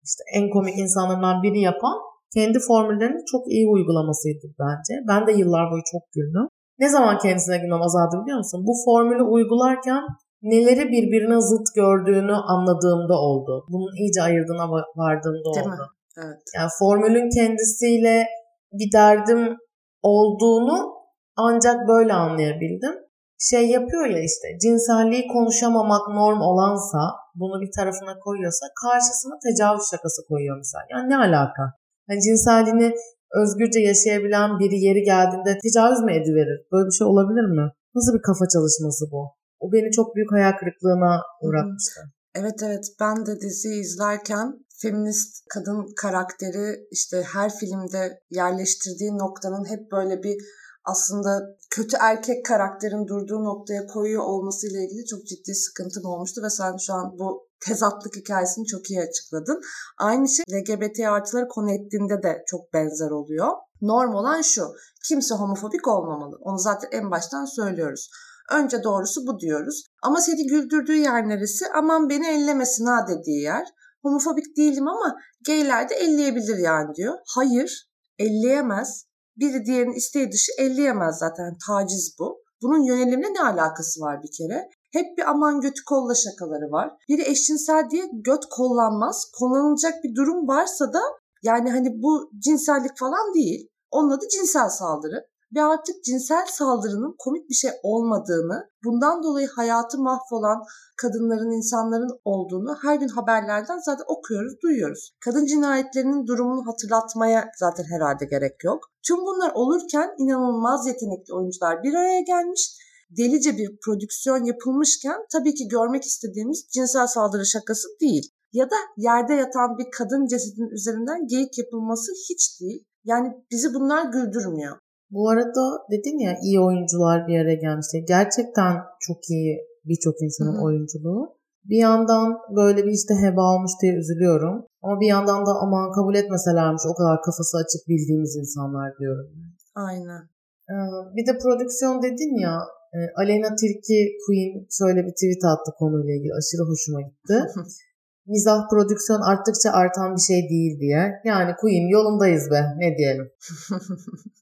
işte 0.08 0.22
en 0.36 0.50
komik 0.50 0.78
insanlarından 0.78 1.42
biri 1.42 1.60
yapan 1.60 1.96
kendi 2.34 2.58
formüllerini 2.68 3.22
çok 3.32 3.42
iyi 3.54 3.66
uygulamasıydı 3.68 4.46
bence. 4.60 4.94
Ben 5.08 5.26
de 5.26 5.32
yıllar 5.32 5.70
boyu 5.70 5.82
çok 5.92 6.02
güldüm. 6.14 6.48
Ne 6.78 6.88
zaman 6.88 7.18
kendisine 7.18 7.58
gülmem 7.58 7.82
azaldı 7.82 8.22
biliyor 8.22 8.38
musun? 8.38 8.64
Bu 8.66 8.72
formülü 8.84 9.22
uygularken 9.22 10.02
neleri 10.42 10.88
birbirine 10.88 11.40
zıt 11.40 11.66
gördüğünü 11.74 12.32
anladığımda 12.32 13.14
oldu. 13.14 13.64
Bunun 13.68 13.96
iyice 14.00 14.22
ayırdığına 14.22 14.70
vardığımda 14.96 15.48
oldu. 15.48 15.56
Değil 15.56 15.66
mi? 15.66 15.88
Evet. 16.18 16.42
Yani 16.56 16.70
formülün 16.78 17.30
kendisiyle 17.38 18.26
bir 18.72 18.92
derdim 18.92 19.56
olduğunu 20.02 20.94
ancak 21.36 21.88
böyle 21.88 22.12
anlayabildim. 22.12 22.94
Şey 23.38 23.70
yapıyor 23.70 24.06
ya 24.06 24.20
işte 24.30 24.48
cinselliği 24.62 25.26
konuşamamak 25.28 26.08
norm 26.08 26.40
olansa 26.40 26.98
bunu 27.34 27.60
bir 27.60 27.70
tarafına 27.76 28.18
koyuyorsa 28.18 28.66
karşısına 28.82 29.34
tecavüz 29.46 29.82
şakası 29.90 30.20
koyuyor 30.28 30.56
mesela. 30.56 30.82
Yani 30.90 31.10
ne 31.10 31.16
alaka? 31.16 31.64
Yani 32.08 32.20
cinselliğini 32.20 32.94
özgürce 33.42 33.80
yaşayabilen 33.80 34.50
biri 34.60 34.76
yeri 34.86 35.02
geldiğinde 35.02 35.58
tecavüz 35.64 36.00
mü 36.06 36.12
ediverir? 36.12 36.58
Böyle 36.72 36.86
bir 36.86 36.96
şey 36.98 37.06
olabilir 37.06 37.46
mi? 37.58 37.66
Nasıl 37.94 38.12
bir 38.16 38.22
kafa 38.28 38.44
çalışması 38.54 39.04
bu? 39.12 39.22
O 39.62 39.72
beni 39.72 39.90
çok 39.90 40.16
büyük 40.16 40.32
hayal 40.32 40.52
kırıklığına 40.60 41.22
uğratmıştı. 41.42 42.00
Evet 42.34 42.62
evet 42.62 42.86
ben 43.00 43.26
de 43.26 43.40
diziyi 43.40 43.80
izlerken 43.80 44.64
feminist 44.82 45.44
kadın 45.48 45.94
karakteri 45.96 46.86
işte 46.90 47.22
her 47.32 47.50
filmde 47.54 48.20
yerleştirdiği 48.30 49.18
noktanın 49.18 49.64
hep 49.64 49.92
böyle 49.92 50.22
bir 50.22 50.36
aslında 50.84 51.56
kötü 51.70 51.96
erkek 52.00 52.44
karakterin 52.46 53.06
durduğu 53.06 53.44
noktaya 53.44 53.86
koyuyor 53.86 54.22
olmasıyla 54.22 54.80
ilgili 54.80 55.04
çok 55.06 55.26
ciddi 55.26 55.54
sıkıntım 55.54 56.04
olmuştu 56.04 56.42
ve 56.42 56.50
sen 56.50 56.76
şu 56.76 56.94
an 56.94 57.18
bu 57.18 57.48
tezatlık 57.60 58.16
hikayesini 58.16 58.66
çok 58.66 58.90
iyi 58.90 59.00
açıkladın. 59.00 59.60
Aynı 59.98 60.28
şey 60.28 60.44
LGBT 60.52 61.00
artıları 61.00 61.48
konu 61.48 61.70
ettiğinde 61.70 62.22
de 62.22 62.44
çok 62.46 62.72
benzer 62.72 63.10
oluyor. 63.10 63.48
Norm 63.82 64.14
olan 64.14 64.42
şu, 64.42 64.62
kimse 65.08 65.34
homofobik 65.34 65.88
olmamalı. 65.88 66.36
Onu 66.40 66.58
zaten 66.58 66.88
en 66.92 67.10
baştan 67.10 67.44
söylüyoruz. 67.44 68.10
Önce 68.58 68.82
doğrusu 68.82 69.26
bu 69.26 69.40
diyoruz. 69.40 69.86
Ama 70.02 70.20
seni 70.20 70.46
güldürdüğü 70.46 70.96
yer 70.96 71.28
neresi? 71.28 71.64
Aman 71.74 72.08
beni 72.10 72.26
ellemesin 72.26 72.86
ha 72.86 73.06
dediği 73.08 73.42
yer. 73.42 73.64
Homofobik 74.02 74.56
değilim 74.56 74.88
ama 74.88 75.16
gayler 75.46 75.88
de 75.88 75.94
elleyebilir 75.94 76.58
yani 76.58 76.94
diyor. 76.94 77.18
Hayır, 77.36 77.88
elleyemez. 78.18 79.04
Biri 79.36 79.64
diğerinin 79.64 79.96
isteği 79.96 80.32
dışı 80.32 80.52
elleyemez 80.58 81.18
zaten. 81.18 81.56
Taciz 81.66 82.14
bu. 82.18 82.42
Bunun 82.62 82.82
yönelimle 82.82 83.34
ne 83.34 83.40
alakası 83.42 84.00
var 84.00 84.22
bir 84.22 84.30
kere? 84.38 84.68
Hep 84.92 85.18
bir 85.18 85.30
aman 85.30 85.60
götü 85.60 85.84
kolla 85.88 86.14
şakaları 86.14 86.70
var. 86.72 86.90
Biri 87.08 87.22
eşcinsel 87.22 87.90
diye 87.90 88.04
göt 88.12 88.44
kollanmaz. 88.50 89.30
Kullanılacak 89.38 89.94
bir 90.04 90.14
durum 90.14 90.48
varsa 90.48 90.92
da 90.92 91.00
yani 91.42 91.70
hani 91.70 92.02
bu 92.02 92.30
cinsellik 92.38 92.98
falan 92.98 93.34
değil. 93.34 93.68
Onun 93.90 94.10
adı 94.10 94.28
cinsel 94.28 94.68
saldırı 94.68 95.26
ve 95.54 95.62
artık 95.62 96.04
cinsel 96.04 96.46
saldırının 96.46 97.14
komik 97.18 97.50
bir 97.50 97.54
şey 97.54 97.70
olmadığını, 97.82 98.70
bundan 98.84 99.22
dolayı 99.22 99.48
hayatı 99.48 99.98
mahvolan 99.98 100.62
kadınların, 100.96 101.50
insanların 101.50 102.20
olduğunu 102.24 102.76
her 102.82 102.96
gün 102.96 103.08
haberlerden 103.08 103.78
zaten 103.78 104.04
okuyoruz, 104.08 104.52
duyuyoruz. 104.62 105.12
Kadın 105.24 105.46
cinayetlerinin 105.46 106.26
durumunu 106.26 106.66
hatırlatmaya 106.66 107.50
zaten 107.58 107.84
herhalde 107.84 108.24
gerek 108.24 108.64
yok. 108.64 108.84
Tüm 109.06 109.16
bunlar 109.16 109.52
olurken 109.54 110.10
inanılmaz 110.18 110.86
yetenekli 110.86 111.34
oyuncular 111.34 111.82
bir 111.82 111.94
araya 111.94 112.20
gelmiş 112.20 112.78
delice 113.18 113.58
bir 113.58 113.78
prodüksiyon 113.84 114.44
yapılmışken 114.44 115.16
tabii 115.32 115.54
ki 115.54 115.68
görmek 115.68 116.04
istediğimiz 116.04 116.66
cinsel 116.74 117.06
saldırı 117.06 117.46
şakası 117.46 117.88
değil. 118.00 118.30
Ya 118.52 118.70
da 118.70 118.76
yerde 118.96 119.34
yatan 119.34 119.78
bir 119.78 119.90
kadın 119.90 120.26
cesedinin 120.26 120.70
üzerinden 120.70 121.26
geyik 121.26 121.58
yapılması 121.58 122.12
hiç 122.30 122.60
değil. 122.60 122.84
Yani 123.04 123.32
bizi 123.50 123.74
bunlar 123.74 124.12
güldürmüyor. 124.12 124.78
Bu 125.14 125.28
arada 125.30 125.64
dedin 125.90 126.18
ya 126.18 126.32
iyi 126.42 126.60
oyuncular 126.60 127.26
bir 127.28 127.38
araya 127.38 127.54
gelmişti. 127.54 128.04
Gerçekten 128.08 128.74
çok 129.00 129.30
iyi 129.30 129.52
birçok 129.84 130.14
insanın 130.22 130.54
Hı-hı. 130.54 130.64
oyunculuğu. 130.64 131.36
Bir 131.64 131.80
yandan 131.88 132.38
böyle 132.56 132.80
bir 132.86 132.92
işte 133.00 133.14
heba 133.14 133.42
almış 133.42 133.72
diye 133.82 133.92
üzülüyorum. 133.94 134.66
Ama 134.82 135.00
bir 135.00 135.06
yandan 135.06 135.46
da 135.46 135.50
aman 135.62 135.92
kabul 135.92 136.14
etmeselermiş 136.14 136.82
o 136.90 136.94
kadar 136.94 137.22
kafası 137.22 137.56
açık 137.56 137.88
bildiğimiz 137.88 138.36
insanlar 138.36 138.98
diyorum. 138.98 139.26
Aynen. 139.74 140.22
Ee, 140.70 140.74
bir 141.16 141.26
de 141.26 141.38
prodüksiyon 141.38 142.02
dedin 142.02 142.38
ya 142.46 142.58
e, 142.96 142.98
Aleyna 143.16 143.54
Tilki 143.60 143.98
Queen 144.26 144.66
şöyle 144.78 145.00
bir 145.06 145.14
tweet 145.18 145.44
attı 145.44 145.70
konuyla 145.78 146.14
ilgili 146.14 146.32
aşırı 146.38 146.64
hoşuma 146.70 147.00
gitti. 147.00 147.36
Mizah 148.26 148.68
prodüksiyon 148.70 149.20
arttıkça 149.20 149.70
artan 149.72 150.14
bir 150.16 150.20
şey 150.20 150.40
değil 150.48 150.80
diye. 150.80 151.02
Yani 151.24 151.52
Queen 151.60 151.86
yolundayız 151.88 152.50
be 152.50 152.60
ne 152.78 152.96
diyelim. 152.98 153.30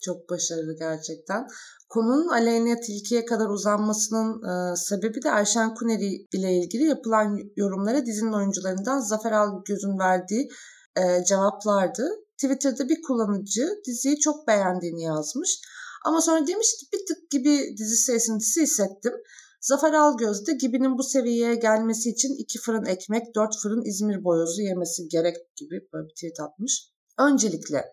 Çok 0.00 0.30
başarılı 0.30 0.76
gerçekten. 0.78 1.46
Konunun 1.88 2.28
Aleyna 2.28 2.80
Tilki'ye 2.80 3.24
kadar 3.24 3.48
uzanmasının 3.48 4.42
e, 4.42 4.76
sebebi 4.76 5.22
de 5.22 5.28
Erşen 5.28 5.74
Kuneri 5.74 6.26
ile 6.32 6.52
ilgili 6.52 6.84
yapılan 6.84 7.38
yorumlara 7.56 8.06
dizinin 8.06 8.32
oyuncularından 8.32 9.00
Zafer 9.00 9.32
Algöz'ün 9.32 9.98
verdiği 9.98 10.48
e, 10.96 11.24
cevaplardı. 11.24 12.10
Twitter'da 12.42 12.88
bir 12.88 13.02
kullanıcı 13.02 13.68
diziyi 13.86 14.18
çok 14.18 14.48
beğendiğini 14.48 15.02
yazmış. 15.02 15.60
Ama 16.04 16.20
sonra 16.20 16.46
demiş 16.46 16.76
ki 16.80 16.86
bir 16.92 17.06
tık 17.06 17.30
gibi 17.30 17.76
dizi 17.78 18.12
esintisi 18.12 18.62
hissettim. 18.62 19.12
Zafer 19.60 19.92
Algöz 19.92 20.46
de 20.46 20.52
Gibi'nin 20.52 20.98
bu 20.98 21.02
seviyeye 21.02 21.54
gelmesi 21.54 22.10
için 22.10 22.34
iki 22.38 22.58
fırın 22.58 22.84
ekmek, 22.84 23.34
dört 23.34 23.54
fırın 23.62 23.84
İzmir 23.84 24.24
boyozu 24.24 24.62
yemesi 24.62 25.08
gerek 25.08 25.36
gibi 25.56 25.88
böyle 25.92 26.08
bir 26.08 26.14
tweet 26.14 26.40
atmış. 26.40 26.90
Öncelikle 27.20 27.84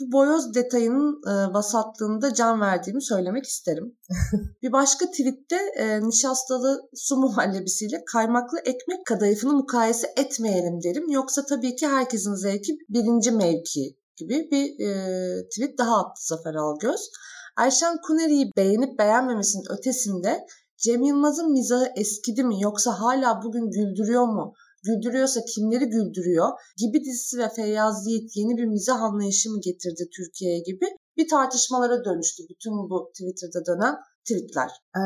bu 0.00 0.12
boyoz 0.12 0.54
detayının 0.54 1.22
e, 1.26 1.54
vasatlığında 1.54 2.34
can 2.34 2.60
verdiğimi 2.60 3.02
söylemek 3.02 3.44
isterim. 3.44 3.98
bir 4.62 4.72
başka 4.72 5.06
tweette 5.06 5.56
e, 5.76 6.00
nişastalı 6.08 6.80
su 6.94 7.16
muhallebisiyle 7.16 8.04
kaymaklı 8.12 8.58
ekmek 8.58 9.06
kadayıfını 9.06 9.52
mukayese 9.52 10.12
etmeyelim 10.16 10.82
derim. 10.82 11.10
Yoksa 11.10 11.44
tabii 11.46 11.76
ki 11.76 11.86
herkesin 11.86 12.34
zevki 12.34 12.78
birinci 12.88 13.30
mevki 13.30 13.96
gibi 14.16 14.48
bir 14.50 14.86
e, 14.86 15.48
tweet 15.48 15.78
daha 15.78 15.98
attı 15.98 16.26
Zafer 16.26 16.54
Algöz. 16.54 17.10
Ayşen 17.56 17.96
Kuneri'yi 18.06 18.50
beğenip 18.56 18.98
beğenmemesinin 18.98 19.72
ötesinde 19.78 20.46
Cem 20.76 21.02
Yılmaz'ın 21.02 21.52
mizahı 21.52 21.86
eskidi 21.96 22.44
mi 22.44 22.62
yoksa 22.62 23.00
hala 23.00 23.42
bugün 23.42 23.70
güldürüyor 23.70 24.26
mu 24.26 24.54
güldürüyorsa 24.84 25.40
kimleri 25.54 25.84
güldürüyor 25.84 26.48
gibi 26.76 27.04
dizisi 27.04 27.38
ve 27.38 27.48
Feyyaz 27.48 28.06
Yiğit 28.06 28.36
yeni 28.36 28.56
bir 28.56 28.64
mizah 28.64 29.02
anlayışı 29.02 29.50
mı 29.50 29.58
getirdi 29.60 30.04
Türkiye'ye 30.16 30.60
gibi 30.60 30.86
bir 31.16 31.28
tartışmalara 31.28 32.04
dönüştü 32.04 32.42
bütün 32.50 32.72
bu 32.90 33.10
Twitter'da 33.14 33.60
dönen 33.66 33.94
tweetler. 34.24 34.70
Ee, 34.96 35.00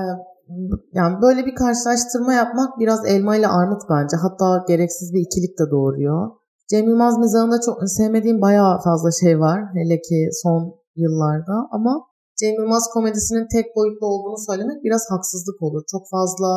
yani 0.92 1.22
böyle 1.22 1.46
bir 1.46 1.54
karşılaştırma 1.54 2.34
yapmak 2.34 2.80
biraz 2.80 3.06
elma 3.06 3.36
ile 3.36 3.48
armut 3.48 3.82
bence. 3.90 4.16
Hatta 4.16 4.64
gereksiz 4.68 5.12
bir 5.12 5.20
ikilik 5.20 5.58
de 5.58 5.70
doğuruyor. 5.70 6.30
Cem 6.70 6.88
Yılmaz 6.88 7.18
mizahında 7.18 7.60
çok 7.60 7.76
sevmediğim 7.86 8.40
bayağı 8.40 8.80
fazla 8.84 9.10
şey 9.20 9.40
var. 9.40 9.60
Hele 9.74 10.00
ki 10.00 10.28
son 10.42 10.74
yıllarda. 10.96 11.68
Ama 11.70 12.06
Cem 12.40 12.54
Yılmaz 12.54 12.84
komedisinin 12.94 13.48
tek 13.52 13.76
boyutlu 13.76 14.06
olduğunu 14.06 14.38
söylemek 14.38 14.84
biraz 14.84 15.02
haksızlık 15.10 15.62
olur. 15.62 15.82
Çok 15.90 16.02
fazla 16.10 16.48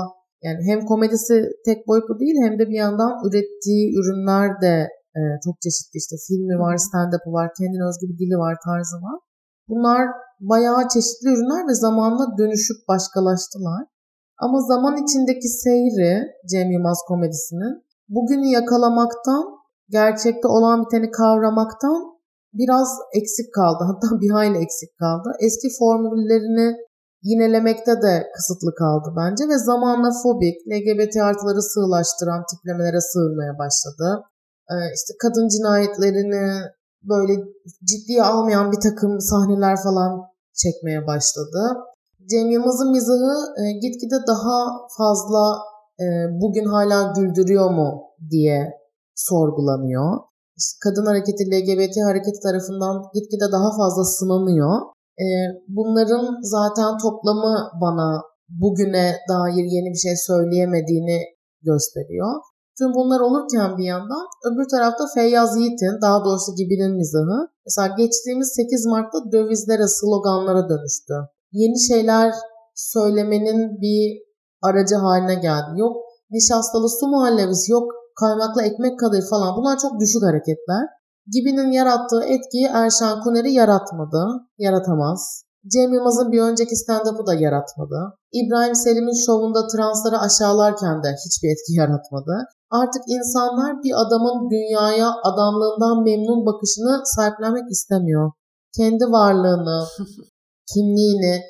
yani 0.44 0.60
hem 0.70 0.80
komedisi 0.86 1.36
tek 1.66 1.88
boyutlu 1.88 2.20
değil 2.20 2.36
hem 2.46 2.60
de 2.60 2.64
bir 2.70 2.80
yandan 2.86 3.12
ürettiği 3.26 3.84
ürünler 3.98 4.62
de 4.62 4.76
e, 5.18 5.22
çok 5.46 5.56
çeşitli 5.64 5.98
işte 6.04 6.16
filmi 6.28 6.56
var, 6.64 6.78
stand-up'ı 6.78 7.32
var, 7.38 7.48
kendine 7.58 7.84
özgü 7.90 8.06
bir 8.10 8.20
dili 8.22 8.38
var, 8.38 8.56
tarzı 8.66 8.98
var. 9.06 9.20
Bunlar 9.70 10.02
bayağı 10.40 10.88
çeşitli 10.94 11.28
ürünler 11.34 11.68
ve 11.70 11.74
zamanla 11.74 12.26
dönüşüp 12.38 12.80
başkalaştılar. 12.88 13.82
Ama 14.44 14.62
zaman 14.62 14.96
içindeki 15.04 15.48
seyri 15.48 16.14
Cem 16.52 16.72
Yılmaz 16.72 17.00
komedisinin 17.08 17.74
bugünü 18.10 18.48
yakalamaktan, 18.48 19.44
gerçekte 19.90 20.48
olan 20.48 20.86
biteni 20.86 21.12
kavramaktan 21.12 22.18
biraz 22.54 22.90
eksik 23.14 23.54
kaldı. 23.54 23.84
Hatta 23.90 24.22
bir 24.22 24.30
hayli 24.30 24.58
eksik 24.58 24.98
kaldı. 25.00 25.30
Eski 25.40 25.68
formüllerini 25.80 26.78
yinelemekte 27.30 27.94
de 28.06 28.14
kısıtlı 28.36 28.72
kaldı 28.76 29.10
bence 29.22 29.44
ve 29.52 29.58
zamanla 29.70 30.10
fobik, 30.24 30.58
LGBT 30.72 31.16
artıları 31.30 31.62
sığlaştıran 31.62 32.42
tiplemelere 32.50 33.02
sığınmaya 33.02 33.54
başladı. 33.64 34.08
Ee, 34.72 34.76
işte 34.98 35.12
kadın 35.24 35.48
cinayetlerini 35.48 36.46
böyle 37.12 37.34
ciddiye 37.90 38.24
almayan 38.24 38.72
bir 38.72 38.82
takım 38.88 39.22
sahneler 39.22 39.78
falan 39.84 40.12
çekmeye 40.62 41.08
başladı. 41.08 41.62
Cem 42.30 42.50
Yılmaz'ın 42.50 42.92
mizahı 42.92 43.36
e, 43.62 43.64
gitgide 43.84 44.20
daha 44.28 44.58
fazla 44.98 45.44
e, 46.00 46.06
bugün 46.42 46.66
hala 46.66 47.14
güldürüyor 47.18 47.70
mu 47.70 47.90
diye 48.32 48.60
sorgulanıyor. 49.16 50.20
İşte 50.58 50.78
kadın 50.84 51.06
hareketi, 51.06 51.44
LGBT 51.52 51.96
hareketi 52.10 52.40
tarafından 52.48 52.96
gitgide 53.14 53.48
daha 53.52 53.70
fazla 53.80 54.04
sınanıyor. 54.04 54.97
E, 55.24 55.26
bunların 55.68 56.26
zaten 56.42 56.98
toplamı 57.04 57.72
bana 57.82 58.22
bugüne 58.50 59.16
dair 59.30 59.66
yeni 59.76 59.90
bir 59.94 60.02
şey 60.06 60.16
söyleyemediğini 60.16 61.20
gösteriyor. 61.62 62.34
Tüm 62.78 62.94
bunlar 62.94 63.20
olurken 63.20 63.78
bir 63.78 63.84
yandan 63.84 64.26
öbür 64.48 64.68
tarafta 64.70 65.04
Feyyaz 65.16 65.58
Yiğit'in 65.58 66.02
daha 66.02 66.26
doğrusu 66.26 66.56
Gibi'nin 66.58 66.96
mizahı. 66.96 67.40
Mesela 67.66 67.96
geçtiğimiz 67.98 68.48
8 68.56 68.86
Mart'ta 68.86 69.32
dövizlere, 69.32 69.88
sloganlara 69.88 70.70
dönüştü. 70.70 71.14
Yeni 71.52 71.80
şeyler 71.80 72.34
söylemenin 72.76 73.82
bir 73.82 74.22
aracı 74.62 74.96
haline 74.96 75.36
geldi. 75.36 75.72
Yok 75.76 75.96
nişastalı 76.32 76.90
su 76.90 77.08
muhallebisi, 77.08 77.72
yok 77.72 77.92
kaymaklı 78.20 78.62
ekmek 78.64 79.00
kadayıf 79.00 79.30
falan 79.30 79.56
bunlar 79.58 79.78
çok 79.78 80.00
düşük 80.00 80.24
hareketler. 80.24 80.84
Gibi'nin 81.34 81.72
yarattığı 81.72 82.24
etkiyi 82.24 82.68
Erşan 82.74 83.22
Kuneri 83.24 83.52
yaratmadı, 83.52 84.24
yaratamaz. 84.58 85.44
Cem 85.74 85.94
Yılmaz'ın 85.94 86.32
bir 86.32 86.42
önceki 86.42 86.76
stand-up'ı 86.76 87.28
da 87.28 87.34
yaratmadı. 87.34 88.00
İbrahim 88.40 88.76
Selim'in 88.76 89.26
şovunda 89.26 89.68
transları 89.68 90.18
aşağılarken 90.20 91.04
de 91.04 91.10
hiçbir 91.26 91.50
etki 91.54 91.74
yaratmadı. 91.82 92.36
Artık 92.72 93.04
insanlar 93.08 93.72
bir 93.84 93.94
adamın 94.04 94.50
dünyaya 94.50 95.10
adamlığından 95.30 96.04
memnun 96.04 96.46
bakışını 96.46 97.02
sahiplenmek 97.04 97.72
istemiyor. 97.72 98.32
Kendi 98.78 99.06
varlığını, 99.06 99.80
kimliğini 100.74 101.42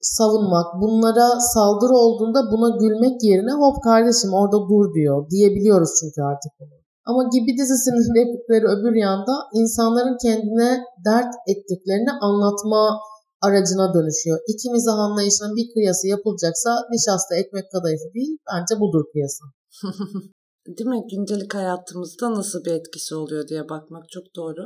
savunmak, 0.00 0.66
bunlara 0.80 1.28
saldırı 1.54 1.94
olduğunda 2.04 2.40
buna 2.52 2.68
gülmek 2.82 3.24
yerine 3.24 3.52
hop 3.52 3.82
kardeşim 3.84 4.32
orada 4.32 4.58
dur 4.68 4.94
diyor 4.94 5.30
diyebiliyoruz 5.30 5.90
çünkü 6.00 6.22
artık 6.22 6.52
bunu. 6.60 6.87
Ama 7.08 7.22
Gibi 7.34 7.58
dizisinin 7.60 8.06
replikleri 8.18 8.66
öbür 8.74 8.94
yanda 9.06 9.34
insanların 9.60 10.16
kendine 10.24 10.70
dert 11.08 11.34
ettiklerini 11.52 12.12
anlatma 12.26 12.82
aracına 13.46 13.94
dönüşüyor. 13.94 14.38
İki 14.52 14.70
mizah 14.70 14.98
anlayışının 14.98 15.56
bir 15.56 15.66
kıyası 15.74 16.08
yapılacaksa 16.08 16.70
nişasta 16.92 17.36
ekmek 17.36 17.72
kadayıfı 17.72 18.08
değil 18.14 18.38
bence 18.50 18.80
budur 18.80 19.04
kıyası. 19.12 19.42
değil 20.76 20.90
mi? 20.94 21.02
Gündelik 21.10 21.54
hayatımızda 21.54 22.34
nasıl 22.34 22.64
bir 22.64 22.72
etkisi 22.72 23.14
oluyor 23.14 23.48
diye 23.48 23.68
bakmak 23.68 24.04
çok 24.08 24.24
doğru. 24.36 24.62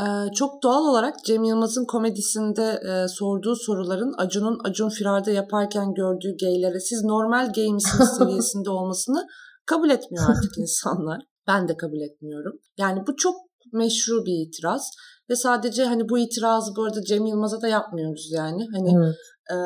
Ee, 0.00 0.32
çok 0.34 0.62
doğal 0.62 0.84
olarak 0.90 1.14
Cem 1.24 1.44
Yılmaz'ın 1.44 1.84
komedisinde 1.84 2.80
e, 2.88 3.08
sorduğu 3.08 3.56
soruların 3.56 4.14
Acun'un 4.18 4.58
Acun 4.64 4.88
Firar'da 4.88 5.30
yaparken 5.30 5.94
gördüğü 5.94 6.36
geylere 6.36 6.80
siz 6.80 7.04
normal 7.04 7.52
gay 7.52 7.72
misiniz 7.72 8.10
seviyesinde 8.18 8.70
olmasını 8.70 9.26
kabul 9.66 9.90
etmiyor 9.90 10.24
artık 10.30 10.58
insanlar. 10.58 11.20
Ben 11.48 11.68
de 11.68 11.76
kabul 11.76 12.00
etmiyorum. 12.00 12.60
Yani 12.78 13.06
bu 13.06 13.16
çok 13.16 13.34
meşru 13.72 14.26
bir 14.26 14.46
itiraz 14.46 14.90
ve 15.30 15.36
sadece 15.36 15.84
hani 15.84 16.08
bu 16.08 16.18
itirazı 16.18 16.76
bu 16.76 16.84
arada 16.84 17.02
Cem 17.02 17.26
Yılmaz'a 17.26 17.60
da 17.60 17.68
yapmıyoruz 17.68 18.28
yani. 18.32 18.66
Hani 18.72 18.94
evet. 18.96 19.16
e, 19.50 19.56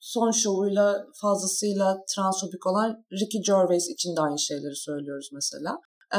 son 0.00 0.30
şovuyla 0.30 1.06
fazlasıyla 1.20 1.96
transfobik 2.14 2.66
olan 2.66 3.04
Ricky 3.12 3.42
Gervais 3.42 3.90
için 3.90 4.16
de 4.16 4.20
aynı 4.20 4.38
şeyleri 4.38 4.76
söylüyoruz 4.76 5.30
mesela. 5.32 5.78
Ee, 6.14 6.18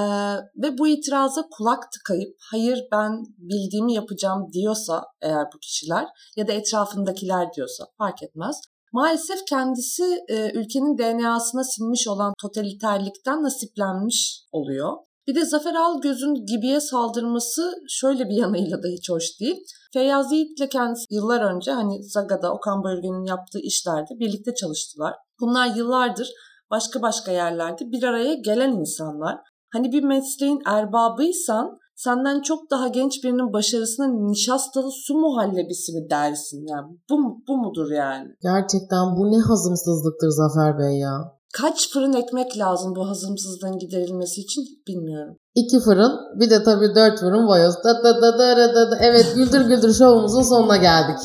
ve 0.64 0.78
bu 0.78 0.88
itiraza 0.88 1.42
kulak 1.58 1.92
tıkayıp 1.92 2.36
hayır 2.52 2.88
ben 2.92 3.24
bildiğimi 3.38 3.94
yapacağım 3.94 4.54
diyorsa 4.54 5.04
eğer 5.22 5.46
bu 5.54 5.60
kişiler 5.60 6.06
ya 6.36 6.48
da 6.48 6.54
etrafındakiler 6.54 7.54
diyorsa 7.54 7.86
fark 7.98 8.24
etmez. 8.24 8.62
Maalesef 8.94 9.40
kendisi 9.50 10.04
e, 10.28 10.52
ülkenin 10.52 10.98
DNA'sına 10.98 11.64
sinmiş 11.64 12.08
olan 12.08 12.34
totaliterlikten 12.42 13.44
nasiplenmiş 13.44 14.42
oluyor. 14.52 14.94
Bir 15.28 15.36
de 15.36 15.46
Zafer 15.46 15.76
Algöz'ün 15.76 16.46
Gibi'ye 16.46 16.80
saldırması 16.80 17.74
şöyle 17.90 18.30
bir 18.30 18.36
yanıyla 18.36 18.84
da 18.84 18.88
hiç 18.88 19.10
hoş 19.10 19.40
değil. 19.40 19.58
Feyyaz 19.94 20.32
Yiğit'le 20.32 20.70
kendisi 20.72 21.06
yıllar 21.10 21.56
önce 21.56 21.72
hani 21.72 22.04
Zaga'da 22.04 22.54
Okan 22.54 22.84
Bölge'nin 22.84 23.26
yaptığı 23.26 23.60
işlerde 23.60 24.20
birlikte 24.20 24.56
çalıştılar. 24.56 25.14
Bunlar 25.42 25.76
yıllardır 25.76 26.30
başka 26.72 27.02
başka 27.02 27.32
yerlerde 27.32 27.92
bir 27.92 28.04
araya 28.04 28.34
gelen 28.34 28.72
insanlar. 28.72 29.38
Hani 29.74 29.92
bir 29.92 30.04
mesleğin 30.04 30.62
erbabıysan 30.66 31.80
senden 31.98 32.42
çok 32.42 32.72
daha 32.72 32.88
genç 32.88 33.24
birinin 33.24 33.54
başarısına 33.54 34.08
nişastalı 34.08 34.92
su 34.92 35.14
muhallebisi 35.14 35.94
mi 35.94 36.10
dersin 36.10 36.66
yani? 36.68 36.88
Bu, 37.10 37.16
bu 37.48 37.58
mudur 37.58 37.92
yani? 37.92 38.28
Gerçekten 38.42 39.18
bu 39.18 39.32
ne 39.32 39.40
hazımsızlıktır 39.40 40.30
Zafer 40.30 40.80
Bey 40.80 41.00
ya. 41.00 41.38
Kaç 41.54 41.90
fırın 41.94 42.14
ekmek 42.14 42.58
lazım 42.58 42.96
bu 42.96 43.10
hazımsızlığın 43.10 43.78
giderilmesi 43.78 44.42
için 44.42 44.64
bilmiyorum. 44.88 45.36
İki 45.56 45.80
fırın 45.80 46.12
bir 46.40 46.50
de 46.50 46.64
tabii 46.64 46.96
dört 46.96 47.20
fırın 47.20 47.48
boyoz. 47.48 47.76
Da 47.84 48.04
da 48.04 48.22
da 48.22 48.40
da 48.40 48.76
da 48.76 48.92
da. 48.92 48.98
Evet 49.02 49.32
güldür 49.36 49.62
güldür 49.62 49.94
şovumuzun 49.94 50.42
sonuna 50.42 50.78
geldik. 50.78 51.20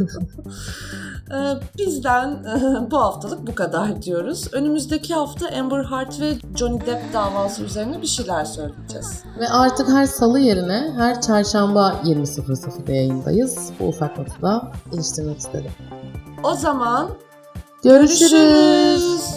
Ee, 1.30 1.54
bizden 1.78 2.44
bu 2.90 2.98
haftalık 2.98 3.46
bu 3.46 3.54
kadar 3.54 4.02
diyoruz. 4.02 4.48
Önümüzdeki 4.52 5.14
hafta 5.14 5.46
Amber 5.58 5.84
Heard 5.84 6.20
ve 6.20 6.34
Johnny 6.56 6.80
Depp 6.80 7.12
davası 7.12 7.62
üzerine 7.62 8.02
bir 8.02 8.06
şeyler 8.06 8.44
söyleyeceğiz. 8.44 9.22
Ve 9.40 9.48
artık 9.48 9.88
her 9.88 10.06
salı 10.06 10.40
yerine 10.40 10.92
her 10.96 11.20
çarşamba 11.20 11.94
20.00'da 12.04 12.92
yayındayız. 12.92 13.70
Bu 13.80 13.84
ufak 13.84 14.18
notu 14.18 14.42
da 14.42 14.72
iliştirmek 14.92 15.38
istedim. 15.38 15.70
O 16.42 16.54
zaman 16.54 17.08
görüşürüz. 17.82 18.30
görüşürüz. 18.30 19.34